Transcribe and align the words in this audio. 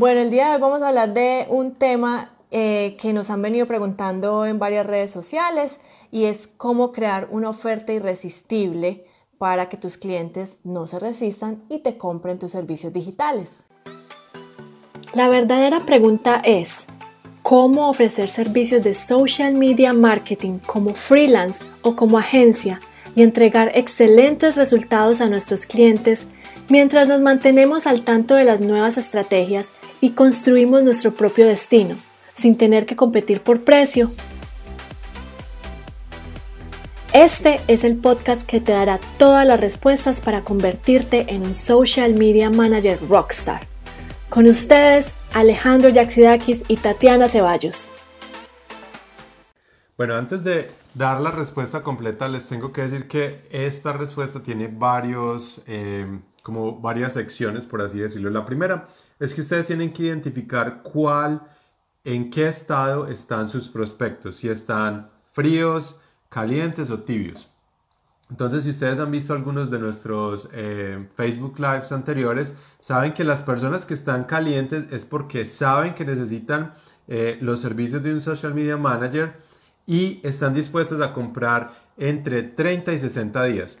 Bueno, 0.00 0.20
el 0.20 0.30
día 0.30 0.46
de 0.46 0.54
hoy 0.54 0.60
vamos 0.60 0.80
a 0.82 0.88
hablar 0.90 1.12
de 1.12 1.48
un 1.50 1.74
tema 1.74 2.30
eh, 2.52 2.96
que 3.00 3.12
nos 3.12 3.30
han 3.30 3.42
venido 3.42 3.66
preguntando 3.66 4.46
en 4.46 4.60
varias 4.60 4.86
redes 4.86 5.10
sociales 5.10 5.80
y 6.12 6.26
es 6.26 6.46
cómo 6.56 6.92
crear 6.92 7.26
una 7.32 7.48
oferta 7.48 7.92
irresistible 7.92 9.04
para 9.38 9.68
que 9.68 9.76
tus 9.76 9.96
clientes 9.96 10.56
no 10.62 10.86
se 10.86 11.00
resistan 11.00 11.64
y 11.68 11.80
te 11.80 11.98
compren 11.98 12.38
tus 12.38 12.52
servicios 12.52 12.92
digitales. 12.92 13.50
La 15.14 15.28
verdadera 15.28 15.80
pregunta 15.80 16.40
es, 16.44 16.86
¿cómo 17.42 17.90
ofrecer 17.90 18.30
servicios 18.30 18.84
de 18.84 18.94
social 18.94 19.54
media 19.54 19.92
marketing 19.94 20.60
como 20.64 20.94
freelance 20.94 21.64
o 21.82 21.96
como 21.96 22.18
agencia 22.18 22.78
y 23.16 23.24
entregar 23.24 23.72
excelentes 23.74 24.54
resultados 24.54 25.20
a 25.20 25.28
nuestros 25.28 25.66
clientes 25.66 26.28
mientras 26.68 27.08
nos 27.08 27.20
mantenemos 27.20 27.86
al 27.86 28.04
tanto 28.04 28.34
de 28.34 28.44
las 28.44 28.60
nuevas 28.60 28.98
estrategias 28.98 29.72
y 30.00 30.10
construimos 30.10 30.82
nuestro 30.82 31.12
propio 31.12 31.46
destino, 31.46 31.96
sin 32.34 32.56
tener 32.56 32.86
que 32.86 32.96
competir 32.96 33.42
por 33.42 33.64
precio. 33.64 34.10
Este 37.12 37.60
es 37.68 37.84
el 37.84 37.96
podcast 37.96 38.42
que 38.42 38.60
te 38.60 38.72
dará 38.72 39.00
todas 39.16 39.46
las 39.46 39.58
respuestas 39.58 40.20
para 40.20 40.42
convertirte 40.42 41.34
en 41.34 41.42
un 41.42 41.54
social 41.54 42.14
media 42.14 42.50
manager 42.50 42.98
rockstar. 43.08 43.62
Con 44.28 44.46
ustedes, 44.46 45.12
Alejandro 45.32 45.88
Yaxidakis 45.88 46.62
y 46.68 46.76
Tatiana 46.76 47.28
Ceballos. 47.28 47.90
Bueno, 49.96 50.14
antes 50.14 50.44
de 50.44 50.70
dar 50.94 51.20
la 51.20 51.30
respuesta 51.30 51.82
completa, 51.82 52.28
les 52.28 52.46
tengo 52.46 52.72
que 52.72 52.82
decir 52.82 53.08
que 53.08 53.40
esta 53.50 53.94
respuesta 53.94 54.42
tiene 54.42 54.68
varios 54.68 55.62
eh, 55.66 56.06
como 56.48 56.80
varias 56.80 57.12
secciones, 57.12 57.66
por 57.66 57.82
así 57.82 57.98
decirlo. 57.98 58.30
La 58.30 58.46
primera 58.46 58.88
es 59.20 59.34
que 59.34 59.42
ustedes 59.42 59.66
tienen 59.66 59.92
que 59.92 60.04
identificar 60.04 60.82
cuál, 60.82 61.42
en 62.04 62.30
qué 62.30 62.48
estado 62.48 63.06
están 63.06 63.50
sus 63.50 63.68
prospectos, 63.68 64.36
si 64.36 64.48
están 64.48 65.10
fríos, 65.30 65.96
calientes 66.30 66.88
o 66.88 67.00
tibios. 67.00 67.50
Entonces, 68.30 68.64
si 68.64 68.70
ustedes 68.70 68.98
han 68.98 69.10
visto 69.10 69.34
algunos 69.34 69.70
de 69.70 69.78
nuestros 69.78 70.48
eh, 70.54 71.06
Facebook 71.14 71.58
Lives 71.58 71.92
anteriores, 71.92 72.54
saben 72.80 73.12
que 73.12 73.24
las 73.24 73.42
personas 73.42 73.84
que 73.84 73.92
están 73.92 74.24
calientes 74.24 74.90
es 74.90 75.04
porque 75.04 75.44
saben 75.44 75.92
que 75.92 76.06
necesitan 76.06 76.72
eh, 77.08 77.36
los 77.42 77.60
servicios 77.60 78.02
de 78.02 78.14
un 78.14 78.22
social 78.22 78.54
media 78.54 78.78
manager 78.78 79.36
y 79.84 80.22
están 80.24 80.54
dispuestos 80.54 81.02
a 81.02 81.12
comprar 81.12 81.72
entre 81.98 82.42
30 82.42 82.94
y 82.94 82.98
60 82.98 83.44
días 83.44 83.80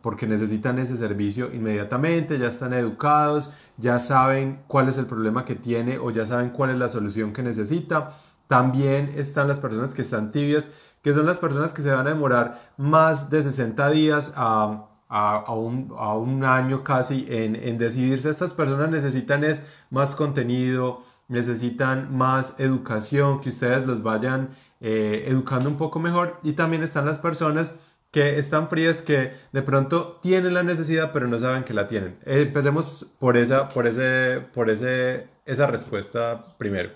porque 0.00 0.26
necesitan 0.26 0.78
ese 0.78 0.96
servicio 0.96 1.52
inmediatamente, 1.52 2.38
ya 2.38 2.48
están 2.48 2.72
educados, 2.72 3.50
ya 3.76 3.98
saben 3.98 4.62
cuál 4.66 4.88
es 4.88 4.98
el 4.98 5.06
problema 5.06 5.44
que 5.44 5.54
tiene 5.54 5.98
o 5.98 6.10
ya 6.10 6.26
saben 6.26 6.50
cuál 6.50 6.70
es 6.70 6.76
la 6.76 6.88
solución 6.88 7.32
que 7.32 7.42
necesita. 7.42 8.16
También 8.46 9.12
están 9.16 9.48
las 9.48 9.58
personas 9.58 9.94
que 9.94 10.02
están 10.02 10.32
tibias, 10.32 10.68
que 11.02 11.12
son 11.12 11.26
las 11.26 11.38
personas 11.38 11.72
que 11.72 11.82
se 11.82 11.90
van 11.90 12.06
a 12.06 12.10
demorar 12.10 12.72
más 12.76 13.30
de 13.30 13.42
60 13.42 13.90
días 13.90 14.32
a, 14.34 14.88
a, 15.08 15.54
un, 15.54 15.92
a 15.96 16.14
un, 16.14 16.44
año 16.44 16.82
casi 16.82 17.26
en, 17.28 17.56
en, 17.56 17.78
decidirse. 17.78 18.30
Estas 18.30 18.54
personas 18.54 18.90
necesitan 18.90 19.44
es 19.44 19.62
más 19.90 20.14
contenido, 20.14 21.02
necesitan 21.28 22.16
más 22.16 22.54
educación, 22.58 23.40
que 23.40 23.50
ustedes 23.50 23.86
los 23.86 24.02
vayan 24.02 24.50
eh, 24.80 25.24
educando 25.28 25.68
un 25.68 25.76
poco 25.76 25.98
mejor. 26.00 26.38
Y 26.42 26.52
también 26.52 26.82
están 26.82 27.06
las 27.06 27.18
personas 27.18 27.72
que 28.18 28.38
están 28.38 28.68
frías 28.68 29.00
que 29.00 29.32
de 29.52 29.62
pronto 29.62 30.18
tienen 30.20 30.54
la 30.54 30.64
necesidad 30.64 31.10
pero 31.12 31.28
no 31.28 31.38
saben 31.38 31.62
que 31.62 31.72
la 31.72 31.88
tienen. 31.88 32.18
Empecemos 32.26 33.06
por 33.20 33.36
esa, 33.36 33.68
por 33.68 33.86
ese, 33.86 34.40
por 34.52 34.70
ese, 34.70 35.28
esa 35.46 35.68
respuesta 35.68 36.56
primero. 36.58 36.90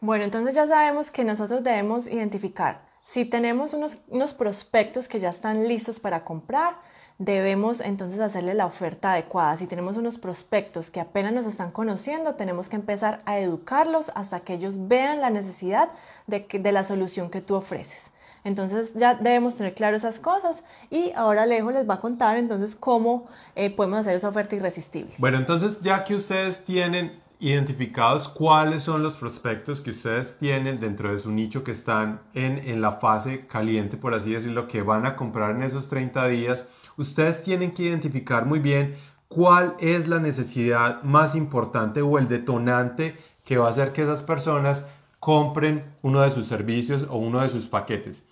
Bueno, 0.00 0.24
entonces 0.24 0.54
ya 0.54 0.66
sabemos 0.66 1.10
que 1.10 1.24
nosotros 1.24 1.64
debemos 1.64 2.06
identificar 2.06 2.82
si 3.04 3.26
tenemos 3.26 3.74
unos, 3.74 3.98
unos 4.08 4.34
prospectos 4.34 5.08
que 5.08 5.20
ya 5.20 5.28
están 5.28 5.68
listos 5.68 6.00
para 6.00 6.24
comprar, 6.24 6.76
debemos 7.18 7.80
entonces 7.80 8.18
hacerle 8.18 8.54
la 8.54 8.66
oferta 8.66 9.12
adecuada. 9.12 9.56
Si 9.56 9.66
tenemos 9.66 9.96
unos 9.96 10.18
prospectos 10.18 10.90
que 10.90 11.00
apenas 11.00 11.32
nos 11.32 11.46
están 11.46 11.70
conociendo, 11.70 12.34
tenemos 12.34 12.68
que 12.68 12.76
empezar 12.76 13.20
a 13.26 13.38
educarlos 13.38 14.10
hasta 14.14 14.40
que 14.40 14.54
ellos 14.54 14.88
vean 14.88 15.20
la 15.20 15.30
necesidad 15.30 15.90
de, 16.26 16.46
de 16.50 16.72
la 16.72 16.84
solución 16.84 17.30
que 17.30 17.42
tú 17.42 17.54
ofreces. 17.54 18.10
Entonces 18.44 18.92
ya 18.94 19.14
debemos 19.14 19.56
tener 19.56 19.74
claro 19.74 19.96
esas 19.96 20.18
cosas 20.20 20.62
y 20.90 21.12
ahora 21.16 21.42
Alejo 21.44 21.70
les 21.70 21.88
va 21.88 21.94
a 21.94 22.00
contar 22.00 22.36
entonces 22.36 22.76
cómo 22.76 23.24
eh, 23.56 23.70
podemos 23.70 24.00
hacer 24.00 24.14
esa 24.14 24.28
oferta 24.28 24.54
irresistible. 24.54 25.14
Bueno, 25.18 25.38
entonces 25.38 25.80
ya 25.80 26.04
que 26.04 26.14
ustedes 26.14 26.62
tienen 26.62 27.24
identificados 27.40 28.28
cuáles 28.28 28.82
son 28.82 29.02
los 29.02 29.16
prospectos 29.16 29.80
que 29.80 29.90
ustedes 29.90 30.38
tienen 30.38 30.78
dentro 30.78 31.12
de 31.12 31.18
su 31.18 31.30
nicho 31.32 31.64
que 31.64 31.72
están 31.72 32.20
en, 32.34 32.58
en 32.58 32.80
la 32.80 32.92
fase 32.92 33.46
caliente, 33.46 33.96
por 33.96 34.14
así 34.14 34.32
decirlo, 34.32 34.68
que 34.68 34.82
van 34.82 35.04
a 35.06 35.16
comprar 35.16 35.56
en 35.56 35.62
esos 35.62 35.88
30 35.88 36.28
días, 36.28 36.66
ustedes 36.96 37.42
tienen 37.42 37.72
que 37.72 37.84
identificar 37.84 38.46
muy 38.46 38.60
bien 38.60 38.96
cuál 39.28 39.74
es 39.80 40.06
la 40.06 40.20
necesidad 40.20 41.02
más 41.02 41.34
importante 41.34 42.02
o 42.02 42.18
el 42.18 42.28
detonante 42.28 43.16
que 43.44 43.58
va 43.58 43.66
a 43.66 43.70
hacer 43.70 43.92
que 43.92 44.02
esas 44.02 44.22
personas 44.22 44.86
compren 45.18 45.96
uno 46.02 46.20
de 46.20 46.30
sus 46.30 46.46
servicios 46.46 47.06
o 47.08 47.16
uno 47.16 47.40
de 47.40 47.48
sus 47.48 47.66
paquetes. 47.66 48.22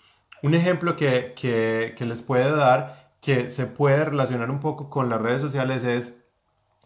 Un 0.42 0.54
ejemplo 0.54 0.96
que, 0.96 1.34
que, 1.36 2.04
les 2.04 2.22
puede 2.22 2.50
dar, 2.50 3.12
que 3.20 3.50
se 3.50 3.66
puede 3.66 4.04
relacionar 4.04 4.50
un 4.50 4.60
poco 4.60 4.90
con 4.90 5.08
las 5.08 5.20
redes 5.20 5.40
sociales, 5.40 5.84
es 5.84 6.14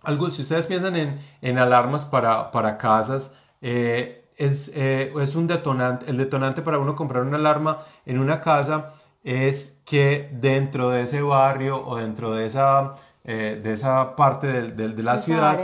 algo, 0.03 0.31
si 0.31 0.43
ustedes 0.43 0.67
piensan 0.67 0.97
en, 0.97 1.21
en 1.41 1.59
alarmas 1.59 2.05
para, 2.05 2.51
para 2.51 2.77
casas, 2.77 3.33
eh, 3.63 4.29
es, 4.37 4.71
eh, 4.75 5.13
es, 5.21 5.35
un 5.35 5.47
detonante, 5.47 6.09
el 6.11 6.19
detonante 6.19 6.63
para 6.63 6.79
uno 6.79 6.95
comprar 6.95 7.23
una 7.23 7.39
alarma 7.39 7.85
en 8.05 8.19
una 8.19 8.41
casa 8.41 8.93
es 9.25 9.79
que 9.85 10.29
dentro 10.33 10.91
de 10.91 11.03
ese 11.03 11.23
barrio 11.23 11.85
o 11.85 11.97
dentro 11.97 12.33
de 12.33 12.47
esa, 12.47 12.95
eh, 13.25 13.61
de 13.63 13.73
esa 13.73 14.15
parte 14.15 14.47
de, 14.47 14.89
de, 14.89 15.03
la 15.03 15.19
ciudad 15.19 15.59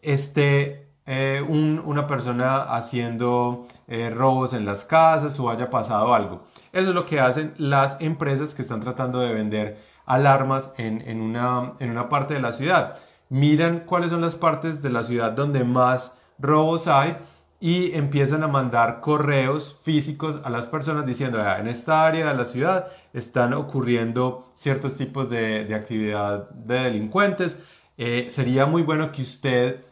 esté 0.00 0.81
una 1.06 2.06
persona 2.06 2.62
haciendo 2.74 3.66
robos 4.14 4.52
en 4.52 4.64
las 4.64 4.84
casas 4.84 5.38
o 5.40 5.50
haya 5.50 5.68
pasado 5.68 6.14
algo. 6.14 6.44
Eso 6.72 6.90
es 6.90 6.94
lo 6.94 7.06
que 7.06 7.20
hacen 7.20 7.54
las 7.58 7.96
empresas 8.00 8.54
que 8.54 8.62
están 8.62 8.80
tratando 8.80 9.20
de 9.20 9.34
vender 9.34 9.78
alarmas 10.06 10.72
en, 10.78 11.20
una, 11.20 11.74
en 11.78 11.90
una 11.90 12.08
parte 12.08 12.34
de 12.34 12.40
la 12.40 12.52
ciudad. 12.52 12.98
Miran 13.28 13.80
cuáles 13.80 14.10
son 14.10 14.20
las 14.20 14.34
partes 14.34 14.82
de 14.82 14.90
la 14.90 15.04
ciudad 15.04 15.32
donde 15.32 15.64
más 15.64 16.12
robos 16.38 16.86
hay 16.86 17.16
y 17.60 17.94
empiezan 17.94 18.42
a 18.42 18.48
mandar 18.48 19.00
correos 19.00 19.78
físicos 19.84 20.40
a 20.44 20.50
las 20.50 20.66
personas 20.66 21.06
diciendo, 21.06 21.38
en 21.40 21.68
esta 21.68 22.04
área 22.04 22.28
de 22.28 22.34
la 22.34 22.44
ciudad 22.44 22.88
están 23.12 23.54
ocurriendo 23.54 24.50
ciertos 24.54 24.96
tipos 24.96 25.30
de, 25.30 25.72
actividad 25.72 26.50
de 26.50 26.80
delincuentes. 26.80 27.58
Eh, 27.96 28.26
sería 28.30 28.66
muy 28.66 28.82
bueno 28.82 29.12
que 29.12 29.22
usted 29.22 29.84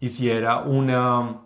hiciera 0.00 0.60
una, 0.60 1.40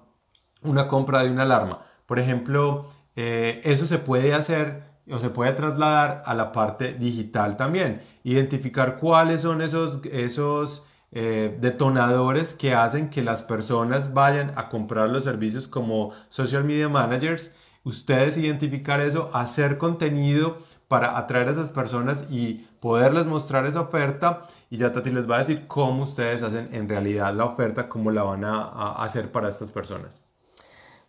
una 0.62 0.88
compra 0.88 1.22
de 1.22 1.30
una 1.30 1.42
alarma. 1.42 1.80
Por 2.06 2.18
ejemplo, 2.18 2.86
eh, 3.16 3.60
eso 3.64 3.86
se 3.86 3.98
puede 3.98 4.34
hacer 4.34 4.84
o 5.10 5.18
se 5.18 5.30
puede 5.30 5.52
trasladar 5.52 6.22
a 6.26 6.34
la 6.34 6.52
parte 6.52 6.94
digital 6.94 7.56
también. 7.56 8.02
Identificar 8.24 8.98
cuáles 8.98 9.42
son 9.42 9.62
esos, 9.62 10.00
esos 10.04 10.84
eh, 11.12 11.56
detonadores 11.60 12.54
que 12.54 12.74
hacen 12.74 13.08
que 13.08 13.22
las 13.22 13.42
personas 13.42 14.12
vayan 14.12 14.52
a 14.56 14.68
comprar 14.68 15.08
los 15.08 15.24
servicios 15.24 15.66
como 15.68 16.12
social 16.28 16.64
media 16.64 16.88
managers. 16.88 17.52
Ustedes 17.84 18.36
identificar 18.36 19.00
eso, 19.00 19.30
hacer 19.32 19.78
contenido 19.78 20.58
para 20.88 21.16
atraer 21.16 21.48
a 21.48 21.52
esas 21.52 21.70
personas 21.70 22.26
y 22.30 22.66
poderles 22.86 23.26
mostrar 23.26 23.66
esa 23.66 23.80
oferta. 23.80 24.46
Y 24.70 24.76
ya 24.76 24.92
Tati 24.92 25.10
les 25.10 25.28
va 25.28 25.36
a 25.36 25.38
decir 25.40 25.66
cómo 25.66 26.04
ustedes 26.04 26.44
hacen 26.44 26.68
en 26.72 26.88
realidad 26.88 27.34
la 27.34 27.44
oferta, 27.44 27.88
cómo 27.88 28.12
la 28.12 28.22
van 28.22 28.44
a 28.44 28.92
hacer 29.02 29.32
para 29.32 29.48
estas 29.48 29.72
personas. 29.72 30.22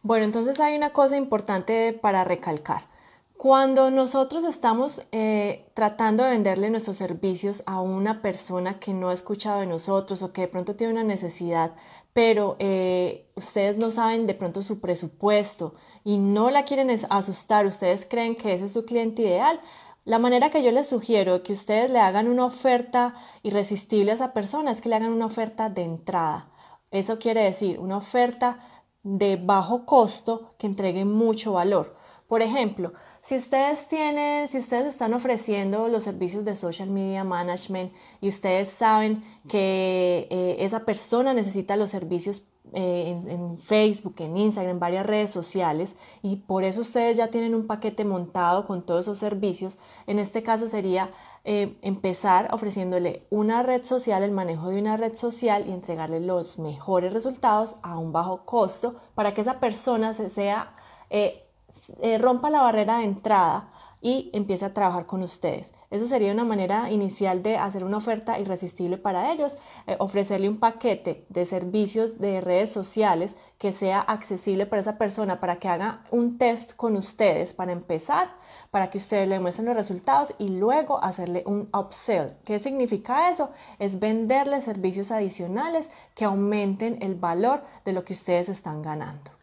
Bueno, 0.02 0.26
entonces 0.26 0.60
hay 0.60 0.76
una 0.76 0.90
cosa 0.90 1.18
importante 1.18 1.94
para 1.94 2.24
recalcar. 2.24 2.82
Cuando 3.38 3.92
nosotros 3.92 4.44
estamos 4.44 5.04
eh, 5.12 5.70
tratando 5.76 6.24
de 6.24 6.32
venderle 6.32 6.72
nuestros 6.72 6.98
servicios 6.98 7.62
a 7.68 7.80
una 7.80 8.24
persona 8.24 8.80
que 8.80 8.96
no 8.96 9.10
ha 9.10 9.14
escuchado 9.14 9.60
de 9.60 9.68
nosotros 9.68 10.24
o 10.24 10.34
que 10.34 10.42
de 10.42 10.48
pronto 10.48 10.76
tiene 10.76 10.94
una 10.94 11.04
necesidad, 11.04 11.74
pero 12.14 12.56
eh, 12.58 13.28
ustedes 13.36 13.78
no 13.78 13.92
saben 13.92 14.26
de 14.26 14.34
pronto 14.34 14.64
su 14.64 14.80
presupuesto 14.80 15.76
y 16.04 16.18
no 16.18 16.50
la 16.50 16.66
quieren 16.66 16.90
asustar, 17.12 17.68
ustedes 17.68 18.08
creen 18.10 18.36
que 18.36 18.54
ese 18.56 18.66
es 18.66 18.74
su 18.74 18.86
cliente 18.86 19.22
ideal, 19.22 19.60
la 20.08 20.20
manera 20.20 20.50
que 20.50 20.64
yo 20.64 20.72
les 20.72 20.88
sugiero 20.88 21.44
que 21.44 21.52
ustedes 21.52 21.92
le 21.92 22.00
hagan 22.00 22.30
una 22.30 22.46
oferta 22.46 23.14
irresistible 23.44 24.12
a 24.12 24.14
esa 24.14 24.32
persona 24.32 24.72
es 24.72 24.80
que 24.80 24.88
le 24.88 24.96
hagan 24.96 25.12
una 25.12 25.26
oferta 25.26 25.70
de 25.70 25.82
entrada. 25.84 26.50
Eso 26.92 27.20
quiere 27.20 27.44
decir 27.44 27.78
una 27.78 27.98
oferta 27.98 28.58
de 29.04 29.36
bajo 29.36 29.86
costo 29.86 30.54
que 30.58 30.66
entreguen 30.66 31.12
mucho 31.12 31.52
valor. 31.52 31.94
Por 32.30 32.42
ejemplo, 32.42 32.94
si 33.22 33.36
ustedes 33.36 33.90
tienen, 33.90 34.48
si 34.48 34.60
ustedes 34.60 34.86
están 34.86 35.14
ofreciendo 35.14 35.90
los 35.90 36.06
servicios 36.06 36.46
de 36.46 36.56
social 36.56 36.90
media 36.90 37.26
management 37.26 37.92
y 38.22 38.30
ustedes 38.30 38.70
saben 38.70 39.26
que 39.50 40.30
eh, 40.30 40.56
esa 40.60 40.86
persona 40.86 41.34
necesita 41.34 41.76
los 41.76 41.90
servicios 41.90 42.44
eh, 42.74 43.22
en, 43.28 43.58
Facebook, 43.58 44.16
en 44.20 44.38
Instagram, 44.38 44.72
en 44.76 44.80
varias 44.80 45.06
redes 45.06 45.32
sociales 45.32 45.96
y 46.22 46.38
por 46.38 46.64
eso 46.64 46.82
ustedes 46.82 47.18
ya 47.18 47.30
tienen 47.30 47.56
un 47.56 47.68
paquete 47.68 48.06
montado 48.06 48.66
con 48.66 48.86
todos 48.86 49.02
esos 49.02 49.18
servicios. 49.18 49.78
En 50.06 50.20
este 50.20 50.44
caso 50.44 50.68
sería 50.68 51.12
eh, 51.44 51.78
empezar 51.82 52.50
ofreciéndole 52.54 53.26
una 53.30 53.64
red 53.64 53.84
social, 53.84 54.24
el 54.24 54.32
manejo 54.32 54.70
de 54.70 54.80
una 54.80 54.98
red 54.98 55.16
social 55.16 55.66
y 55.68 55.72
entregarle 55.72 56.20
los 56.20 56.60
mejores 56.60 57.14
resultados 57.14 57.76
a 57.82 57.98
un 57.98 58.12
bajo 58.12 58.46
costo 58.46 58.96
para 59.16 59.34
que 59.34 59.42
esa 59.42 59.60
persona 59.60 60.14
se 60.14 60.30
sea, 60.30 60.76
eh, 61.10 61.44
rompa 62.20 62.50
la 62.50 62.62
barrera 62.62 62.98
de 62.98 63.06
entrada 63.06 63.70
y 64.02 64.30
empiece 64.34 64.66
a 64.66 64.74
trabajar 64.74 65.06
con 65.06 65.24
ustedes. 65.24 65.72
Eso 65.90 66.06
sería 66.06 66.34
una 66.34 66.44
manera 66.44 66.92
inicial 66.92 67.44
de 67.44 67.58
hacer 67.58 67.86
una 67.86 67.98
oferta 67.98 68.40
irresistible 68.40 68.98
para 68.98 69.32
ellos, 69.32 69.56
eh, 69.86 69.96
ofrecerle 70.00 70.50
un 70.50 70.58
paquete 70.58 71.26
de 71.30 71.46
servicios 71.46 72.20
de 72.20 72.42
redes 72.42 72.72
sociales 72.72 73.36
que 73.58 73.72
sea 73.72 74.02
accesible 74.02 74.66
para 74.66 74.82
esa 74.82 74.98
persona, 74.98 75.40
para 75.40 75.58
que 75.60 75.70
haga 75.70 76.04
un 76.12 76.38
test 76.38 76.76
con 76.76 76.98
ustedes 76.98 77.54
para 77.54 77.72
empezar, 77.72 78.28
para 78.70 78.90
que 78.90 78.98
ustedes 78.98 79.30
le 79.30 79.40
muestren 79.40 79.68
los 79.68 79.78
resultados 79.78 80.34
y 80.38 80.50
luego 80.50 81.02
hacerle 81.02 81.44
un 81.46 81.70
upsell. 81.74 82.34
¿Qué 82.44 82.60
significa 82.60 83.30
eso? 83.30 83.50
Es 83.80 84.00
venderle 84.00 84.62
servicios 84.62 85.12
adicionales 85.12 85.90
que 86.16 86.26
aumenten 86.26 87.02
el 87.02 87.16
valor 87.16 87.64
de 87.86 87.94
lo 87.94 88.04
que 88.04 88.14
ustedes 88.14 88.50
están 88.50 88.82
ganando. 88.82 89.37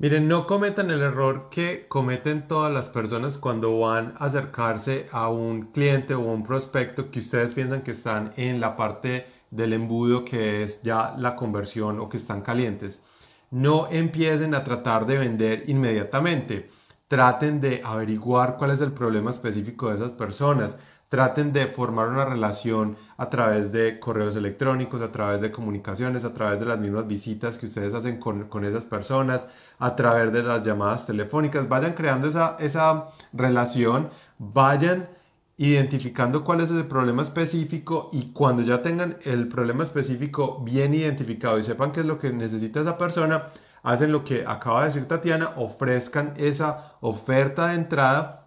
Miren, 0.00 0.28
no 0.28 0.46
cometan 0.46 0.90
el 0.90 1.02
error 1.02 1.50
que 1.50 1.86
cometen 1.86 2.48
todas 2.48 2.72
las 2.72 2.88
personas 2.88 3.36
cuando 3.36 3.78
van 3.80 4.14
a 4.16 4.24
acercarse 4.24 5.06
a 5.12 5.28
un 5.28 5.72
cliente 5.72 6.14
o 6.14 6.20
un 6.20 6.42
prospecto 6.42 7.10
que 7.10 7.18
ustedes 7.18 7.52
piensan 7.52 7.82
que 7.82 7.90
están 7.90 8.32
en 8.38 8.60
la 8.60 8.76
parte 8.76 9.26
del 9.50 9.74
embudo 9.74 10.24
que 10.24 10.62
es 10.62 10.82
ya 10.82 11.14
la 11.18 11.36
conversión 11.36 12.00
o 12.00 12.08
que 12.08 12.16
están 12.16 12.40
calientes. 12.40 13.02
No 13.50 13.88
empiecen 13.90 14.54
a 14.54 14.64
tratar 14.64 15.04
de 15.04 15.18
vender 15.18 15.64
inmediatamente. 15.66 16.70
Traten 17.06 17.60
de 17.60 17.82
averiguar 17.84 18.56
cuál 18.56 18.70
es 18.70 18.80
el 18.80 18.92
problema 18.92 19.28
específico 19.28 19.90
de 19.90 19.96
esas 19.96 20.12
personas 20.12 20.78
traten 21.10 21.52
de 21.52 21.66
formar 21.66 22.08
una 22.08 22.24
relación 22.24 22.96
a 23.16 23.28
través 23.28 23.72
de 23.72 23.98
correos 23.98 24.36
electrónicos, 24.36 25.02
a 25.02 25.10
través 25.10 25.40
de 25.40 25.50
comunicaciones, 25.50 26.24
a 26.24 26.32
través 26.32 26.60
de 26.60 26.66
las 26.66 26.78
mismas 26.78 27.08
visitas 27.08 27.58
que 27.58 27.66
ustedes 27.66 27.92
hacen 27.94 28.18
con, 28.18 28.64
esas 28.64 28.86
personas, 28.86 29.46
a 29.80 29.96
través 29.96 30.32
de 30.32 30.44
las 30.44 30.64
llamadas 30.64 31.06
telefónicas. 31.06 31.68
Vayan 31.68 31.94
creando 31.94 32.28
esa, 32.28 32.56
esa 32.60 33.08
relación, 33.32 34.08
vayan 34.38 35.08
identificando 35.56 36.44
cuál 36.44 36.60
es 36.60 36.70
ese 36.70 36.84
problema 36.84 37.22
específico 37.22 38.08
y 38.12 38.32
cuando 38.32 38.62
ya 38.62 38.80
tengan 38.80 39.18
el 39.24 39.48
problema 39.48 39.82
específico 39.82 40.62
bien 40.62 40.94
identificado 40.94 41.58
y 41.58 41.64
sepan 41.64 41.90
qué 41.90 42.00
es 42.00 42.06
lo 42.06 42.20
que 42.20 42.30
necesita 42.30 42.80
esa 42.80 42.96
persona, 42.96 43.46
hacen 43.82 44.12
lo 44.12 44.22
que 44.22 44.44
acaba 44.46 44.82
de 44.82 44.86
decir 44.86 45.08
Tatiana, 45.08 45.54
ofrezcan 45.56 46.34
esa 46.36 46.94
oferta 47.00 47.66
de 47.66 47.74
entrada 47.74 48.39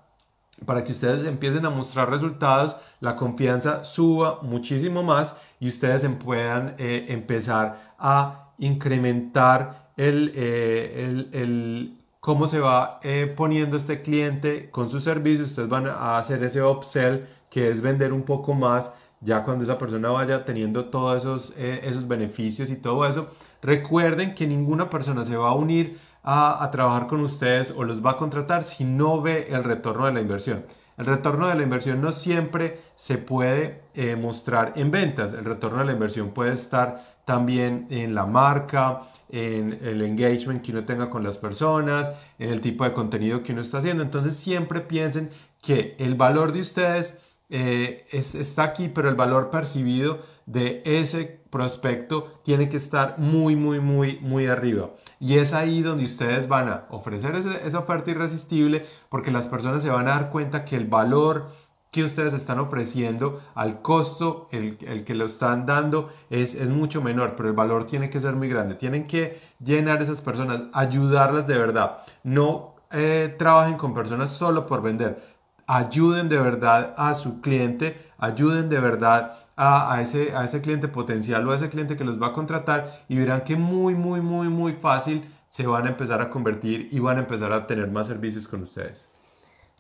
para 0.66 0.84
que 0.84 0.92
ustedes 0.92 1.26
empiecen 1.26 1.66
a 1.66 1.70
mostrar 1.70 2.10
resultados, 2.10 2.76
la 3.00 3.16
confianza 3.16 3.84
suba 3.84 4.40
muchísimo 4.42 5.04
más 5.04 5.36
y 5.60 5.68
ustedes 5.68 6.04
em, 6.04 6.18
puedan 6.18 6.76
eh, 6.78 7.06
empezar 7.10 7.96
a 8.00 8.54
incrementar 8.58 9.92
el, 9.98 10.32
eh, 10.36 11.30
el, 11.34 11.98
cómo 12.20 12.48
se 12.48 12.60
va 12.60 13.00
eh, 13.04 13.32
poniendo 13.36 13.78
este 13.78 14.02
cliente 14.02 14.70
con 14.70 14.90
su 14.90 15.00
servicio. 15.00 15.46
Ustedes 15.46 15.70
van 15.70 15.88
a 15.88 16.18
hacer 16.18 16.44
ese 16.44 16.64
upsell 16.64 17.26
que 17.50 17.70
es 17.70 17.82
vender 17.82 18.14
un 18.14 18.24
poco 18.24 18.54
más 18.54 18.92
ya 19.20 19.44
cuando 19.44 19.64
esa 19.64 19.78
persona 19.78 20.10
vaya 20.10 20.44
teniendo 20.44 20.86
todos 20.86 21.18
esos, 21.18 21.54
esos 21.58 22.08
beneficios 22.08 22.70
y 22.70 22.76
todo 22.76 23.06
eso. 23.06 23.30
Recuerden 23.62 24.36
que 24.36 24.46
ninguna 24.46 24.90
persona 24.90 25.24
se 25.24 25.38
va 25.38 25.50
a 25.50 25.54
unir 25.54 25.98
a, 26.24 26.70
trabajar 26.72 27.08
con 27.08 27.20
ustedes 27.22 27.74
o 27.76 27.84
los 27.84 28.04
va 28.04 28.12
a 28.12 28.18
contratar 28.18 28.64
si 28.64 28.86
no 28.86 29.22
ve 29.22 29.48
el 29.50 29.64
retorno 29.64 30.06
de 30.06 30.14
la 30.14 30.22
inversión. 30.22 30.66
El 30.98 31.06
retorno 31.06 31.48
de 31.48 31.56
la 31.56 31.64
inversión 31.64 32.02
no 32.02 32.12
siempre 32.12 32.80
se 32.96 33.18
puede 33.18 33.82
eh, 33.94 34.16
mostrar 34.16 34.74
en 34.76 34.92
ventas. 34.92 35.34
El 35.34 35.44
retorno 35.44 35.80
de 35.80 35.86
la 35.86 35.94
inversión 35.94 36.30
puede 36.30 36.54
estar 36.54 37.04
también 37.26 37.88
en 37.90 38.14
la 38.14 38.26
marca, 38.26 39.02
en 39.30 39.80
el 39.82 40.02
engagement 40.02 40.62
que 40.62 40.72
uno 40.72 40.86
tenga 40.86 41.10
con 41.10 41.24
las 41.24 41.38
personas, 41.38 42.12
en 42.38 42.50
el 42.50 42.62
tipo 42.62 42.84
de 42.84 42.94
contenido 42.94 43.42
que 43.42 43.54
uno 43.54 43.62
está 43.62 43.80
haciendo. 43.80 44.04
Entonces 44.04 44.36
siempre 44.36 44.82
piensen 44.82 45.32
que 45.62 45.96
el 45.98 46.16
valor 46.16 46.54
de 46.54 46.62
ustedes 46.62 47.18
eh, 47.50 48.06
está 48.12 48.64
aquí, 48.64 48.88
pero 48.88 49.10
el 49.10 49.16
valor 49.16 49.50
percibido 49.50 50.20
de 50.46 50.84
ese 50.86 51.43
prospecto 51.54 52.42
tiene 52.44 52.68
que 52.68 52.78
estar 52.78 53.20
muy, 53.20 53.56
muy, 53.56 53.80
muy, 53.80 54.18
muy 54.22 54.48
arriba. 54.48 54.90
Y 55.20 55.38
es 55.38 55.54
ahí 55.54 55.84
donde 55.84 56.06
ustedes 56.06 56.48
van 56.48 56.68
a 56.68 56.86
ofrecer 56.90 57.36
esa 57.36 57.80
oferta 57.80 58.10
irresistible 58.10 58.88
porque 59.08 59.30
las 59.30 59.46
personas 59.46 59.84
se 59.84 59.92
van 59.92 60.08
a 60.08 60.16
dar 60.16 60.32
cuenta 60.32 60.66
que 60.66 60.76
el 60.76 60.88
valor 60.88 61.46
que 61.92 62.04
ustedes 62.04 62.34
están 62.34 62.58
ofreciendo 62.58 63.40
al 63.54 63.84
costo, 63.84 64.50
el, 64.52 64.78
que 65.06 65.14
lo 65.14 65.26
están 65.26 65.68
dando 65.68 66.10
es, 66.32 66.56
es, 66.56 66.72
mucho 66.72 67.04
menor, 67.04 67.36
pero 67.38 67.50
el 67.50 67.56
valor 67.56 67.86
tiene 67.86 68.10
que 68.10 68.20
ser 68.20 68.34
muy 68.34 68.50
grande. 68.50 68.74
Tienen 68.74 69.06
que 69.06 69.40
llenar 69.64 70.02
esas 70.02 70.20
personas, 70.20 70.64
ayudarlas 70.74 71.46
de 71.46 71.60
verdad. 71.60 72.00
No 72.24 72.74
eh, 72.90 73.36
trabajen 73.38 73.78
con 73.78 73.94
personas 73.94 74.32
solo 74.32 74.66
por 74.66 74.82
vender. 74.82 75.22
Ayuden 75.68 76.30
de 76.30 76.40
verdad 76.40 76.96
a 76.98 77.14
su 77.14 77.42
cliente, 77.42 78.12
ayuden 78.18 78.70
de 78.70 78.80
verdad 78.80 79.43
a, 79.56 80.02
ese, 80.02 80.36
a 80.36 80.44
ese 80.44 80.62
cliente 80.62 80.88
potencial 80.88 81.48
o 81.48 81.52
a 81.52 81.56
ese 81.56 81.70
cliente 81.70 81.96
que 81.96 82.04
los 82.04 82.22
va 82.22 82.28
a 82.28 82.34
contratar 82.34 83.04
y 83.08 83.18
verán 83.18 83.44
que 83.44 83.56
muy, 83.56 83.94
muy, 83.94 84.22
muy, 84.22 84.50
muy 84.50 84.74
fácil 84.74 85.24
se 85.50 85.68
van 85.68 85.86
a 85.86 85.90
empezar 85.90 86.22
a 86.22 86.30
convertir 86.30 86.90
y 86.92 87.00
van 87.00 87.18
a 87.18 87.22
empezar 87.22 87.54
a 87.54 87.68
tener 87.68 87.88
más 87.90 88.08
servicios 88.08 88.48
con 88.48 88.64
ustedes. 88.64 89.08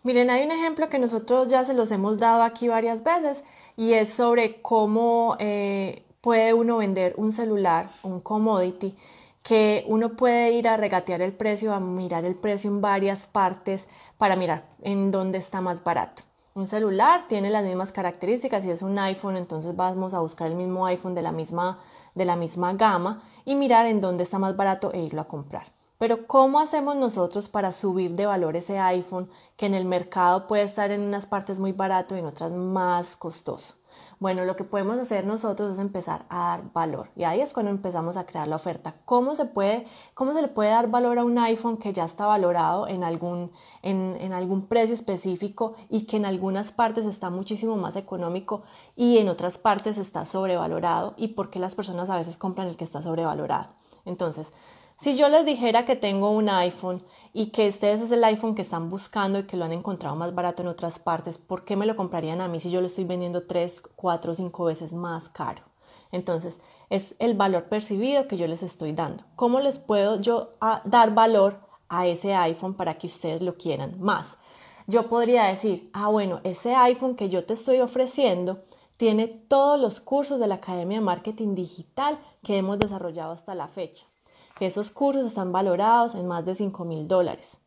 Miren, 0.04 0.30
hay 0.30 0.44
un 0.44 0.52
ejemplo 0.52 0.90
que 0.90 1.00
nosotros 1.00 1.48
ya 1.48 1.66
se 1.66 1.74
los 1.74 1.90
hemos 1.92 2.20
dado 2.20 2.44
aquí 2.44 2.68
varias 2.68 3.04
veces 3.04 3.44
y 3.76 3.94
es 3.94 4.10
sobre 4.10 4.62
cómo 4.62 5.38
eh, 5.40 6.04
puede 6.22 6.54
uno 6.54 6.78
vender 6.78 7.14
un 7.18 7.32
celular, 7.32 7.90
un 8.04 8.20
commodity, 8.20 8.96
que 9.42 9.84
uno 9.88 10.16
puede 10.16 10.52
ir 10.52 10.68
a 10.68 10.78
regatear 10.78 11.22
el 11.22 11.34
precio, 11.34 11.74
a 11.74 11.80
mirar 11.80 12.24
el 12.26 12.36
precio 12.36 12.70
en 12.70 12.82
varias 12.82 13.28
partes 13.28 13.88
para 14.18 14.36
mirar 14.36 14.66
en 14.82 15.10
dónde 15.10 15.38
está 15.38 15.60
más 15.60 15.84
barato. 15.84 16.24
Un 16.56 16.68
celular 16.68 17.26
tiene 17.28 17.50
las 17.50 17.66
mismas 17.66 17.92
características, 17.92 18.64
si 18.64 18.70
es 18.70 18.84
un 18.84 19.00
iPhone, 19.00 19.38
entonces 19.38 19.76
vamos 19.76 20.14
a 20.14 20.20
buscar 20.20 20.48
el 20.48 20.56
mismo 20.56 20.86
iPhone 20.86 21.16
de 21.16 21.24
la 21.24 21.32
misma, 21.32 21.80
de 22.14 22.26
la 22.26 22.36
misma 22.36 22.74
gama 22.74 23.24
y 23.44 23.56
mirar 23.56 23.88
en 23.88 24.02
dónde 24.02 24.22
está 24.22 24.38
más 24.38 24.56
barato 24.56 24.94
e 24.94 25.02
irlo 25.02 25.22
a 25.22 25.28
comprar. 25.28 25.64
Pero 25.98 26.28
¿cómo 26.28 26.60
hacemos 26.60 26.96
nosotros 26.96 27.50
para 27.50 27.72
subir 27.72 28.12
de 28.12 28.28
valor 28.28 28.56
ese 28.56 28.78
iPhone 28.78 29.32
que 29.58 29.66
en 29.66 29.74
el 29.74 29.86
mercado 29.86 30.46
puede 30.46 30.62
estar 30.62 30.92
en 30.92 31.02
unas 31.02 31.26
partes 31.26 31.58
muy 31.58 31.72
barato 31.72 32.16
y 32.16 32.20
en 32.20 32.28
otras 32.28 32.52
más 32.52 33.18
costoso? 33.18 33.74
Bueno, 34.20 34.46
lo 34.46 34.56
que 34.56 34.64
podemos 34.64 34.98
hacer 34.98 35.26
nosotros 35.26 35.74
es 35.74 35.80
empezar 35.80 36.26
a 36.30 36.48
dar 36.50 36.72
valor 36.74 37.10
y 37.16 37.24
ahí 37.24 37.42
es 37.42 37.54
cuando 37.54 37.72
empezamos 37.72 38.18
a 38.18 38.26
crear 38.26 38.48
la 38.48 38.56
oferta. 38.56 38.96
¿Cómo 39.06 39.36
se, 39.36 39.46
puede, 39.46 39.86
cómo 40.14 40.34
se 40.34 40.42
le 40.42 40.48
puede 40.48 40.70
dar 40.70 40.90
valor 40.90 41.20
a 41.20 41.26
un 41.26 41.38
iPhone 41.38 41.78
que 41.78 41.94
ya 41.94 42.06
está 42.06 42.26
valorado 42.26 42.88
en 42.88 43.04
algún, 43.04 43.52
en, 43.82 44.16
en 44.20 44.34
algún 44.34 44.68
precio 44.68 44.94
específico 44.94 45.74
y 45.90 46.06
que 46.06 46.18
en 46.18 46.26
algunas 46.26 46.72
partes 46.72 47.06
está 47.06 47.30
muchísimo 47.30 47.76
más 47.76 47.96
económico 47.96 48.64
y 48.96 49.18
en 49.18 49.30
otras 49.30 49.58
partes 49.58 49.98
está 49.98 50.26
sobrevalorado 50.26 51.14
y 51.18 51.30
por 51.30 51.50
qué 51.50 51.60
las 51.60 51.76
personas 51.76 52.10
a 52.10 52.18
veces 52.18 52.38
compran 52.38 52.68
el 52.68 52.78
que 52.78 52.84
está 52.84 53.02
sobrevalorado? 53.02 53.70
Entonces, 54.06 54.52
si 54.98 55.18
yo 55.18 55.28
les 55.28 55.46
dijera 55.46 55.86
que 55.86 55.96
tengo 55.96 56.32
un 56.32 56.50
iPhone 56.50 57.04
y 57.34 57.48
que 57.48 57.68
ustedes 57.68 58.02
es 58.02 58.12
el 58.12 58.24
iPhone 58.24 58.56
que 58.56 58.62
están 58.62 58.90
buscando 58.90 59.40
y 59.40 59.44
que 59.44 59.58
lo 59.58 59.66
han 59.66 59.74
encontrado 59.74 60.16
más 60.16 60.34
barato 60.34 60.62
en 60.62 60.68
otras 60.68 61.00
partes, 61.00 61.38
¿por 61.38 61.66
qué 61.66 61.76
me 61.76 61.86
lo 61.86 61.96
comprarían 61.96 62.42
a 62.42 62.48
mí 62.48 62.60
si 62.60 62.72
yo 62.72 62.80
lo 62.80 62.88
estoy 62.88 63.04
vendiendo 63.04 63.46
3, 63.46 63.82
4, 63.96 64.36
5 64.36 64.66
veces 64.66 64.94
más 64.94 65.30
caro? 65.30 65.64
Entonces, 66.12 66.60
es 66.90 67.16
el 67.20 67.34
valor 67.34 67.66
percibido 67.66 68.28
que 68.28 68.38
yo 68.38 68.48
les 68.48 68.62
estoy 68.62 68.94
dando. 68.94 69.24
¿Cómo 69.36 69.60
les 69.60 69.80
puedo 69.80 70.22
yo 70.22 70.54
dar 70.86 71.14
valor 71.14 71.60
a 71.90 72.08
ese 72.08 72.36
iPhone 72.36 72.76
para 72.76 72.98
que 72.98 73.08
ustedes 73.08 73.42
lo 73.42 73.58
quieran 73.58 74.00
más? 74.00 74.38
Yo 74.86 75.10
podría 75.10 75.46
decir, 75.46 75.90
ah, 75.94 76.10
bueno, 76.10 76.40
ese 76.44 76.76
iPhone 76.76 77.16
que 77.16 77.30
yo 77.30 77.46
te 77.46 77.54
estoy 77.54 77.80
ofreciendo 77.80 78.64
tiene 78.98 79.28
todos 79.28 79.80
los 79.80 80.00
cursos 80.02 80.40
de 80.40 80.48
la 80.48 80.56
Academia 80.56 81.00
de 81.00 81.06
Marketing 81.06 81.56
Digital 81.56 82.20
que 82.44 82.58
hemos 82.58 82.78
desarrollado 82.78 83.32
hasta 83.32 83.56
la 83.56 83.68
fecha 83.68 84.06
esos 84.60 84.92
cursos 84.92 85.26
están 85.26 85.52
valorados 85.52 86.16
en 86.16 86.28
más 86.28 86.46
de 86.46 86.56
5 86.56 86.86
mil 86.86 87.08
dólares. 87.08 87.58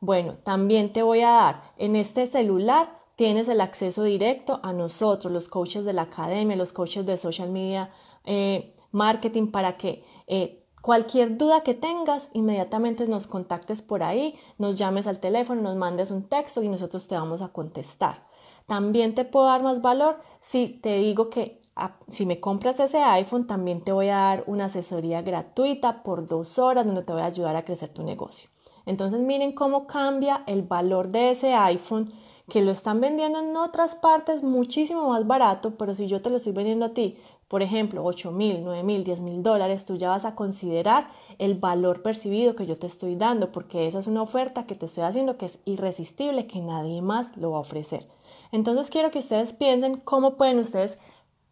Bueno, 0.00 0.34
también 0.44 0.92
te 0.92 1.02
voy 1.02 1.22
a 1.22 1.30
dar 1.30 1.62
en 1.78 1.96
este 1.96 2.26
celular 2.26 3.04
tienes 3.16 3.48
el 3.48 3.60
acceso 3.60 4.02
directo 4.02 4.60
a 4.62 4.72
nosotros, 4.72 5.32
los 5.32 5.48
coaches 5.48 5.84
de 5.84 5.92
la 5.92 6.02
academia, 6.02 6.56
los 6.56 6.72
coaches 6.72 7.06
de 7.06 7.16
social 7.16 7.50
media 7.50 7.90
eh, 8.24 8.74
marketing, 8.90 9.48
para 9.48 9.76
que 9.76 10.04
eh, 10.26 10.66
cualquier 10.82 11.36
duda 11.36 11.62
que 11.62 11.74
tengas, 11.74 12.28
inmediatamente 12.32 13.06
nos 13.06 13.26
contactes 13.26 13.82
por 13.82 14.02
ahí, 14.02 14.34
nos 14.58 14.76
llames 14.76 15.06
al 15.06 15.20
teléfono, 15.20 15.62
nos 15.62 15.76
mandes 15.76 16.10
un 16.10 16.28
texto 16.28 16.62
y 16.62 16.68
nosotros 16.68 17.06
te 17.06 17.14
vamos 17.14 17.42
a 17.42 17.48
contestar. 17.48 18.26
También 18.66 19.14
te 19.14 19.24
puedo 19.24 19.46
dar 19.46 19.62
más 19.62 19.82
valor 19.82 20.20
si 20.40 20.68
te 20.68 20.98
digo 20.98 21.30
que 21.30 21.62
si 22.08 22.26
me 22.26 22.40
compras 22.40 22.78
ese 22.80 23.02
iPhone, 23.02 23.46
también 23.46 23.80
te 23.80 23.92
voy 23.92 24.08
a 24.08 24.16
dar 24.16 24.44
una 24.46 24.66
asesoría 24.66 25.22
gratuita 25.22 26.02
por 26.02 26.26
dos 26.26 26.58
horas 26.58 26.86
donde 26.86 27.02
te 27.02 27.12
voy 27.12 27.22
a 27.22 27.26
ayudar 27.26 27.56
a 27.56 27.64
crecer 27.64 27.88
tu 27.88 28.02
negocio. 28.02 28.48
Entonces 28.86 29.20
miren 29.20 29.52
cómo 29.52 29.86
cambia 29.86 30.44
el 30.46 30.62
valor 30.62 31.08
de 31.08 31.30
ese 31.30 31.54
iPhone 31.54 32.12
que 32.48 32.62
lo 32.62 32.72
están 32.72 33.00
vendiendo 33.00 33.38
en 33.38 33.56
otras 33.56 33.94
partes 33.94 34.42
muchísimo 34.42 35.08
más 35.08 35.26
barato, 35.26 35.76
pero 35.76 35.94
si 35.94 36.06
yo 36.06 36.20
te 36.20 36.28
lo 36.28 36.36
estoy 36.36 36.52
vendiendo 36.52 36.84
a 36.84 36.90
ti, 36.90 37.16
por 37.48 37.62
ejemplo, 37.62 38.04
8 38.04 38.32
mil, 38.32 38.62
9 38.64 38.82
mil, 38.82 39.04
10 39.04 39.20
mil 39.20 39.42
dólares, 39.42 39.84
tú 39.84 39.96
ya 39.96 40.10
vas 40.10 40.24
a 40.24 40.34
considerar 40.34 41.08
el 41.38 41.54
valor 41.54 42.02
percibido 42.02 42.56
que 42.56 42.66
yo 42.66 42.78
te 42.78 42.86
estoy 42.86 43.16
dando, 43.16 43.52
porque 43.52 43.86
esa 43.86 44.00
es 44.00 44.06
una 44.06 44.22
oferta 44.22 44.66
que 44.66 44.74
te 44.74 44.86
estoy 44.86 45.04
haciendo 45.04 45.36
que 45.36 45.46
es 45.46 45.58
irresistible, 45.64 46.46
que 46.46 46.60
nadie 46.60 47.00
más 47.00 47.36
lo 47.36 47.52
va 47.52 47.58
a 47.58 47.60
ofrecer. 47.60 48.08
Entonces 48.50 48.90
quiero 48.90 49.10
que 49.10 49.20
ustedes 49.20 49.52
piensen 49.52 49.96
cómo 49.96 50.36
pueden 50.36 50.58
ustedes 50.58 50.98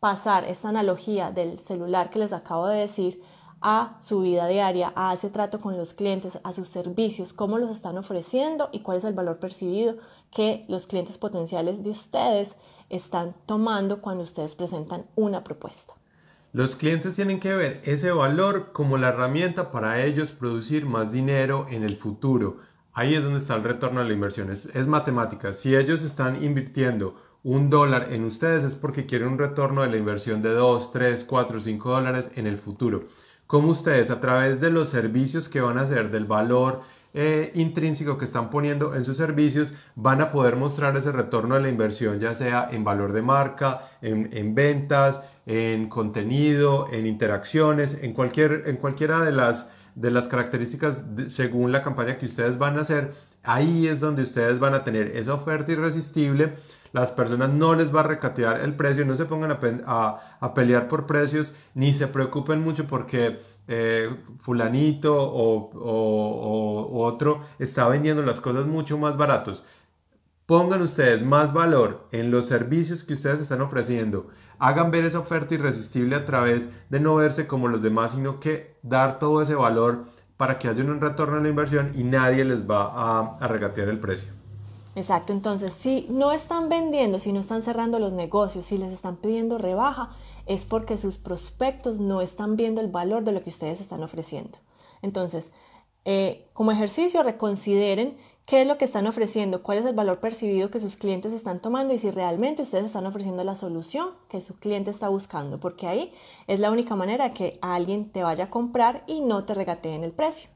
pasar 0.02 0.46
esta 0.46 0.70
analogía 0.70 1.30
del 1.30 1.60
celular 1.60 2.10
que 2.10 2.18
les 2.18 2.32
acabo 2.32 2.66
de 2.66 2.80
decir 2.80 3.22
a 3.60 3.98
su 4.00 4.22
vida 4.22 4.48
diaria, 4.48 4.92
a 4.96 5.14
ese 5.14 5.30
trato 5.30 5.60
con 5.60 5.76
los 5.76 5.94
clientes, 5.94 6.40
a 6.42 6.52
sus 6.52 6.66
servicios, 6.66 7.32
cómo 7.32 7.56
los 7.56 7.70
están 7.70 7.96
ofreciendo 7.96 8.68
y 8.72 8.80
cuál 8.80 8.98
es 8.98 9.04
el 9.04 9.14
valor 9.14 9.38
percibido 9.38 9.98
que 10.32 10.64
los 10.66 10.88
clientes 10.88 11.18
potenciales 11.18 11.84
de 11.84 11.90
ustedes 11.90 12.56
están 12.90 13.36
tomando 13.46 14.00
cuando 14.00 14.24
ustedes 14.24 14.56
presentan 14.56 15.06
una 15.14 15.44
propuesta. 15.44 15.94
Los 16.52 16.74
clientes 16.74 17.14
tienen 17.14 17.38
que 17.38 17.54
ver 17.54 17.80
ese 17.84 18.10
valor 18.10 18.72
como 18.72 18.98
la 18.98 19.10
herramienta 19.10 19.70
para 19.70 20.04
ellos 20.04 20.32
producir 20.32 20.84
más 20.84 21.12
dinero 21.12 21.66
en 21.70 21.84
el 21.84 21.96
futuro. 21.96 22.56
Ahí 22.92 23.14
es 23.14 23.22
donde 23.22 23.38
está 23.38 23.54
el 23.54 23.62
retorno 23.62 24.00
a 24.00 24.04
la 24.04 24.12
inversión. 24.12 24.50
Es, 24.50 24.66
es 24.66 24.88
matemática. 24.88 25.52
Si 25.52 25.76
ellos 25.76 26.02
están 26.02 26.42
invirtiendo 26.42 27.14
un 27.44 27.70
dólar 27.70 28.08
en 28.10 28.24
ustedes 28.24 28.62
es 28.62 28.76
porque 28.76 29.06
quieren 29.06 29.28
un 29.28 29.38
retorno 29.38 29.82
de 29.82 29.88
la 29.88 29.96
inversión 29.96 30.42
de 30.42 30.50
2, 30.50 30.92
3, 30.92 31.24
4, 31.24 31.60
5 31.60 31.90
dólares 31.90 32.30
en 32.36 32.46
el 32.46 32.56
futuro. 32.56 33.04
Como 33.46 33.68
ustedes 33.68 34.10
a 34.10 34.20
través 34.20 34.60
de 34.60 34.70
los 34.70 34.88
servicios 34.88 35.48
que 35.48 35.60
van 35.60 35.76
a 35.76 35.82
hacer, 35.82 36.10
del 36.10 36.24
valor 36.24 36.82
eh, 37.14 37.50
intrínseco 37.54 38.16
que 38.16 38.24
están 38.24 38.48
poniendo 38.48 38.94
en 38.94 39.04
sus 39.04 39.16
servicios, 39.16 39.72
van 39.96 40.20
a 40.20 40.30
poder 40.30 40.56
mostrar 40.56 40.96
ese 40.96 41.12
retorno 41.12 41.56
de 41.56 41.62
la 41.62 41.68
inversión, 41.68 42.20
ya 42.20 42.32
sea 42.32 42.68
en 42.70 42.84
valor 42.84 43.12
de 43.12 43.22
marca, 43.22 43.90
en, 44.00 44.54
ventas, 44.54 45.20
en 45.44 45.88
contenido, 45.88 46.86
en 46.92 47.06
interacciones, 47.06 47.98
en, 48.00 48.14
cualquier, 48.14 48.62
en 48.66 48.76
cualquiera 48.76 49.22
de 49.24 49.32
las, 49.32 49.66
de 49.96 50.10
las 50.10 50.28
características 50.28 51.02
según 51.28 51.72
la 51.72 51.82
campaña 51.82 52.18
que 52.18 52.26
ustedes 52.26 52.56
van 52.56 52.78
a 52.78 52.82
hacer. 52.82 53.12
Ahí 53.42 53.88
es 53.88 53.98
donde 53.98 54.22
ustedes 54.22 54.60
van 54.60 54.72
a 54.74 54.84
tener 54.84 55.08
esa 55.16 55.34
oferta 55.34 55.72
irresistible 55.72 56.52
las 56.92 57.10
personas 57.10 57.50
no 57.50 57.74
les 57.74 57.94
va 57.94 58.00
a 58.00 58.04
recatear 58.04 58.60
el 58.60 58.74
precio, 58.74 59.04
no 59.04 59.16
se 59.16 59.24
pongan 59.24 59.58
a, 59.86 60.54
pelear 60.54 60.88
por 60.88 61.06
precios, 61.06 61.52
ni 61.74 61.94
se 61.94 62.06
preocupen 62.06 62.60
mucho 62.60 62.86
porque 62.86 63.40
eh, 63.68 64.10
fulanito 64.40 65.14
o, 65.14 67.04
otro 67.04 67.40
está 67.58 67.88
vendiendo 67.88 68.22
las 68.22 68.40
cosas 68.40 68.66
mucho 68.66 68.98
más 68.98 69.16
baratos. 69.16 69.64
Pongan 70.46 70.82
ustedes 70.82 71.24
más 71.24 71.52
valor 71.52 72.08
en 72.12 72.30
los 72.30 72.46
servicios 72.46 73.04
que 73.04 73.14
ustedes 73.14 73.40
están 73.40 73.62
ofreciendo. 73.62 74.28
Hagan 74.58 74.90
ver 74.90 75.04
esa 75.04 75.20
oferta 75.20 75.54
irresistible 75.54 76.14
a 76.14 76.24
través 76.24 76.68
de 76.90 77.00
no 77.00 77.14
verse 77.14 77.46
como 77.46 77.68
los 77.68 77.82
demás, 77.82 78.12
sino 78.12 78.38
que 78.38 78.76
dar 78.82 79.18
todo 79.18 79.40
ese 79.42 79.54
valor 79.54 80.04
para 80.36 80.58
que 80.58 80.68
haya 80.68 80.84
un 80.84 81.00
retorno 81.00 81.38
a 81.38 81.40
la 81.40 81.48
inversión 81.48 81.92
y 81.94 82.04
nadie 82.04 82.44
les 82.44 82.68
va 82.68 82.84
a, 82.84 83.38
a 83.38 83.48
regatear 83.48 83.88
el 83.88 83.98
precio. 83.98 84.41
Exacto, 84.94 85.32
entonces 85.32 85.72
si 85.72 86.06
no 86.10 86.32
están 86.32 86.68
vendiendo, 86.68 87.18
si 87.18 87.32
no 87.32 87.40
están 87.40 87.62
cerrando 87.62 87.98
los 87.98 88.12
negocios, 88.12 88.66
si 88.66 88.76
les 88.76 88.92
están 88.92 89.16
pidiendo 89.16 89.56
rebaja, 89.56 90.10
es 90.44 90.66
porque 90.66 90.98
sus 90.98 91.16
prospectos 91.16 91.98
no 91.98 92.20
están 92.20 92.56
viendo 92.56 92.80
el 92.82 92.88
valor 92.88 93.24
de 93.24 93.32
lo 93.32 93.42
que 93.42 93.50
ustedes 93.50 93.80
están 93.80 94.02
ofreciendo. 94.02 94.58
Entonces, 95.00 95.50
eh, 96.04 96.48
como 96.52 96.72
ejercicio, 96.72 97.22
reconsideren 97.22 98.18
qué 98.44 98.62
es 98.62 98.68
lo 98.68 98.76
que 98.76 98.84
están 98.84 99.06
ofreciendo, 99.06 99.62
cuál 99.62 99.78
es 99.78 99.86
el 99.86 99.94
valor 99.94 100.20
percibido 100.20 100.70
que 100.70 100.80
sus 100.80 100.96
clientes 100.96 101.32
están 101.32 101.60
tomando 101.60 101.94
y 101.94 101.98
si 101.98 102.10
realmente 102.10 102.62
ustedes 102.62 102.86
están 102.86 103.06
ofreciendo 103.06 103.44
la 103.44 103.54
solución 103.54 104.10
que 104.28 104.40
su 104.42 104.56
cliente 104.56 104.90
está 104.90 105.08
buscando, 105.08 105.58
porque 105.58 105.86
ahí 105.86 106.12
es 106.48 106.60
la 106.60 106.70
única 106.70 106.96
manera 106.96 107.32
que 107.32 107.58
alguien 107.62 108.10
te 108.10 108.24
vaya 108.24 108.44
a 108.44 108.50
comprar 108.50 109.04
y 109.06 109.20
no 109.22 109.44
te 109.44 109.54
regateen 109.54 110.04
el 110.04 110.12
precio. 110.12 110.50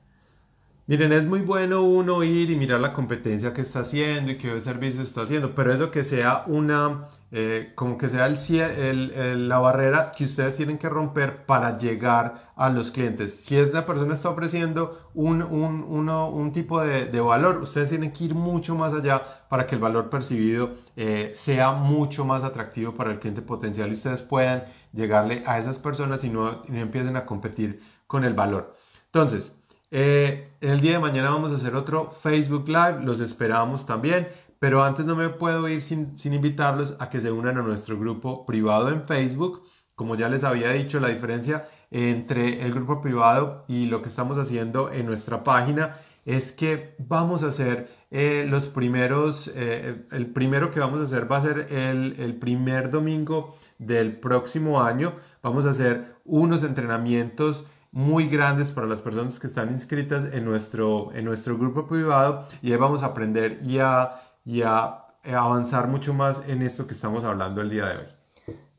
Miren, 0.88 1.12
es 1.12 1.26
muy 1.26 1.40
bueno 1.40 1.82
uno 1.82 2.22
ir 2.22 2.48
y 2.50 2.54
mirar 2.56 2.78
la 2.78 2.92
competencia 2.92 3.52
que 3.52 3.60
está 3.62 3.80
haciendo 3.80 4.30
y 4.30 4.38
qué 4.38 4.60
servicio 4.60 5.02
está 5.02 5.22
haciendo, 5.22 5.52
pero 5.52 5.72
eso 5.72 5.90
que 5.90 6.04
sea 6.04 6.44
una, 6.46 7.08
eh, 7.32 7.72
como 7.74 7.98
que 7.98 8.08
sea 8.08 8.26
el, 8.28 9.48
la 9.48 9.58
barrera 9.58 10.12
que 10.16 10.22
ustedes 10.24 10.56
tienen 10.56 10.78
que 10.78 10.88
romper 10.88 11.44
para 11.44 11.76
llegar 11.76 12.52
a 12.54 12.70
los 12.70 12.92
clientes. 12.92 13.34
Si 13.34 13.56
es 13.56 13.72
la 13.74 13.84
persona 13.84 14.14
está 14.14 14.30
ofreciendo 14.30 15.10
un, 15.14 15.42
un, 15.42 16.08
un 16.08 16.52
tipo 16.52 16.80
de, 16.80 17.06
de, 17.06 17.20
valor, 17.20 17.58
ustedes 17.62 17.88
tienen 17.88 18.12
que 18.12 18.24
ir 18.24 18.36
mucho 18.36 18.76
más 18.76 18.92
allá 18.94 19.20
para 19.48 19.66
que 19.66 19.74
el 19.74 19.80
valor 19.80 20.08
percibido 20.08 20.70
eh, 20.94 21.32
sea 21.34 21.72
mucho 21.72 22.24
más 22.24 22.44
atractivo 22.44 22.94
para 22.94 23.10
el 23.10 23.18
cliente 23.18 23.42
potencial 23.42 23.90
y 23.90 23.94
ustedes 23.94 24.22
puedan 24.22 24.64
llegarle 24.92 25.42
a 25.46 25.58
esas 25.58 25.80
personas 25.80 26.22
y 26.22 26.28
no, 26.30 26.62
y 26.68 26.70
no 26.72 26.78
empiecen 26.78 27.16
a 27.16 27.26
competir 27.26 27.82
con 28.06 28.24
el 28.24 28.34
valor. 28.34 28.72
Entonces, 29.06 29.52
eh, 29.90 30.52
el 30.60 30.80
día 30.80 30.92
de 30.92 30.98
mañana 30.98 31.30
vamos 31.30 31.52
a 31.52 31.56
hacer 31.56 31.76
otro 31.76 32.10
Facebook 32.10 32.68
Live, 32.68 33.02
los 33.02 33.20
esperamos 33.20 33.86
también, 33.86 34.28
pero 34.58 34.82
antes 34.82 35.06
no 35.06 35.14
me 35.14 35.28
puedo 35.28 35.68
ir 35.68 35.82
sin, 35.82 36.16
sin 36.18 36.32
invitarlos 36.32 36.96
a 36.98 37.08
que 37.08 37.20
se 37.20 37.30
unan 37.30 37.58
a 37.58 37.62
nuestro 37.62 37.98
grupo 37.98 38.46
privado 38.46 38.88
en 38.90 39.06
Facebook. 39.06 39.62
Como 39.94 40.16
ya 40.16 40.28
les 40.28 40.44
había 40.44 40.72
dicho, 40.72 41.00
la 41.00 41.08
diferencia 41.08 41.68
entre 41.90 42.62
el 42.62 42.72
grupo 42.72 43.00
privado 43.00 43.64
y 43.68 43.86
lo 43.86 44.02
que 44.02 44.08
estamos 44.08 44.38
haciendo 44.38 44.90
en 44.90 45.06
nuestra 45.06 45.42
página 45.42 45.96
es 46.24 46.50
que 46.50 46.96
vamos 46.98 47.44
a 47.44 47.48
hacer 47.48 47.88
eh, 48.10 48.44
los 48.48 48.66
primeros, 48.66 49.50
eh, 49.54 50.06
el 50.10 50.26
primero 50.26 50.70
que 50.70 50.80
vamos 50.80 51.00
a 51.00 51.04
hacer 51.04 51.30
va 51.30 51.36
a 51.38 51.42
ser 51.42 51.66
el, 51.70 52.16
el 52.18 52.34
primer 52.34 52.90
domingo 52.90 53.56
del 53.78 54.18
próximo 54.18 54.82
año. 54.82 55.14
Vamos 55.42 55.64
a 55.64 55.70
hacer 55.70 56.16
unos 56.24 56.64
entrenamientos 56.64 57.64
muy 57.96 58.28
grandes 58.28 58.72
para 58.72 58.86
las 58.86 59.00
personas 59.00 59.40
que 59.40 59.46
están 59.46 59.70
inscritas 59.70 60.34
en 60.34 60.44
nuestro, 60.44 61.14
en 61.14 61.24
nuestro 61.24 61.56
grupo 61.56 61.86
privado 61.86 62.44
y 62.60 62.70
ahí 62.70 62.76
vamos 62.76 63.02
a 63.02 63.06
aprender 63.06 63.58
y 63.64 63.78
a, 63.78 64.20
y 64.44 64.60
a 64.60 65.06
avanzar 65.24 65.88
mucho 65.88 66.12
más 66.12 66.42
en 66.46 66.60
esto 66.60 66.86
que 66.86 66.92
estamos 66.92 67.24
hablando 67.24 67.62
el 67.62 67.70
día 67.70 67.86
de 67.86 67.96
hoy. 67.96 68.06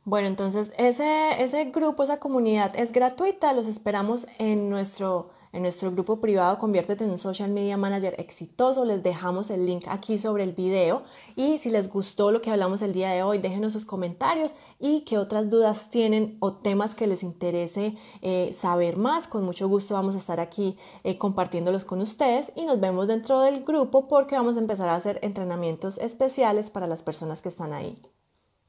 Bueno, 0.05 0.27
entonces 0.27 0.71
ese, 0.77 1.41
ese 1.43 1.65
grupo, 1.65 2.03
esa 2.03 2.19
comunidad 2.19 2.73
es 2.75 2.91
gratuita, 2.91 3.53
los 3.53 3.67
esperamos 3.67 4.27
en 4.37 4.69
nuestro, 4.69 5.31
en 5.51 5.61
nuestro 5.61 5.91
grupo 5.91 6.19
privado, 6.19 6.57
conviértete 6.57 7.03
en 7.03 7.11
un 7.11 7.17
social 7.17 7.49
media 7.51 7.77
manager 7.77 8.15
exitoso, 8.17 8.85
les 8.85 9.03
dejamos 9.03 9.49
el 9.49 9.65
link 9.65 9.85
aquí 9.87 10.17
sobre 10.17 10.43
el 10.43 10.53
video 10.53 11.03
y 11.35 11.57
si 11.59 11.69
les 11.69 11.89
gustó 11.89 12.31
lo 12.31 12.41
que 12.41 12.51
hablamos 12.51 12.81
el 12.81 12.93
día 12.93 13.09
de 13.09 13.23
hoy, 13.23 13.37
déjenos 13.37 13.73
sus 13.73 13.85
comentarios 13.85 14.51
y 14.79 15.01
qué 15.01 15.17
otras 15.17 15.49
dudas 15.49 15.89
tienen 15.89 16.37
o 16.39 16.53
temas 16.53 16.95
que 16.95 17.07
les 17.07 17.23
interese 17.23 17.97
eh, 18.21 18.55
saber 18.57 18.97
más, 18.97 19.27
con 19.27 19.43
mucho 19.43 19.67
gusto 19.67 19.93
vamos 19.93 20.15
a 20.15 20.17
estar 20.17 20.39
aquí 20.39 20.77
eh, 21.03 21.17
compartiéndolos 21.17 21.85
con 21.85 22.01
ustedes 22.01 22.51
y 22.55 22.65
nos 22.65 22.79
vemos 22.79 23.07
dentro 23.07 23.41
del 23.41 23.63
grupo 23.63 24.07
porque 24.07 24.35
vamos 24.35 24.57
a 24.57 24.59
empezar 24.59 24.89
a 24.89 24.95
hacer 24.95 25.19
entrenamientos 25.21 25.97
especiales 25.97 26.69
para 26.69 26.87
las 26.87 27.03
personas 27.03 27.41
que 27.41 27.49
están 27.49 27.73
ahí. 27.73 28.01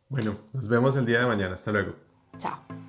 Bueno, 0.09 0.37
nos 0.53 0.69
vemos 0.69 0.97
el 0.97 1.05
día 1.05 1.21
de 1.21 1.27
mañana. 1.27 1.55
Hasta 1.55 1.71
luego. 1.71 1.93
Chao. 2.39 2.88